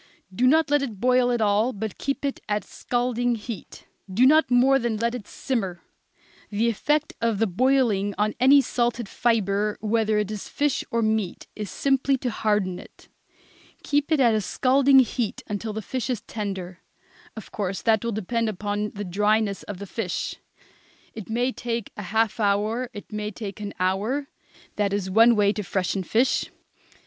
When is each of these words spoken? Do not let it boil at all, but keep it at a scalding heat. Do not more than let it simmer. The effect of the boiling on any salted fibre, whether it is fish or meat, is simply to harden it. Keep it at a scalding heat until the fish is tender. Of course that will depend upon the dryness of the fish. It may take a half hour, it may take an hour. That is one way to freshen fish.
Do 0.33 0.47
not 0.47 0.71
let 0.71 0.81
it 0.81 0.99
boil 0.99 1.29
at 1.31 1.41
all, 1.41 1.73
but 1.73 1.99
keep 1.99 2.25
it 2.25 2.39
at 2.49 2.63
a 2.65 2.67
scalding 2.67 3.35
heat. 3.35 3.85
Do 4.11 4.25
not 4.25 4.49
more 4.49 4.79
than 4.79 4.97
let 4.97 5.13
it 5.13 5.27
simmer. 5.27 5.83
The 6.49 6.69
effect 6.69 7.13
of 7.21 7.37
the 7.37 7.45
boiling 7.45 8.15
on 8.17 8.33
any 8.39 8.61
salted 8.61 9.07
fibre, 9.07 9.77
whether 9.79 10.17
it 10.17 10.31
is 10.31 10.49
fish 10.49 10.83
or 10.89 11.03
meat, 11.03 11.45
is 11.55 11.69
simply 11.69 12.17
to 12.17 12.31
harden 12.31 12.79
it. 12.79 13.09
Keep 13.83 14.11
it 14.11 14.19
at 14.19 14.33
a 14.33 14.41
scalding 14.41 15.01
heat 15.01 15.43
until 15.45 15.71
the 15.71 15.83
fish 15.83 16.09
is 16.09 16.21
tender. 16.21 16.79
Of 17.35 17.51
course 17.51 17.83
that 17.83 18.03
will 18.03 18.11
depend 18.11 18.49
upon 18.49 18.93
the 18.95 19.05
dryness 19.05 19.61
of 19.61 19.77
the 19.77 19.85
fish. 19.85 20.37
It 21.13 21.29
may 21.29 21.51
take 21.51 21.91
a 21.95 22.01
half 22.09 22.39
hour, 22.39 22.89
it 22.91 23.11
may 23.13 23.29
take 23.29 23.59
an 23.59 23.75
hour. 23.79 24.29
That 24.77 24.93
is 24.93 25.11
one 25.11 25.35
way 25.35 25.53
to 25.53 25.61
freshen 25.61 26.01
fish. 26.01 26.49